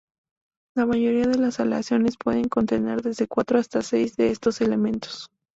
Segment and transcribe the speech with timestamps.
[0.75, 5.29] La mayoría de las aleaciones pueden contener desde cuatro hasta seis de estos elementos.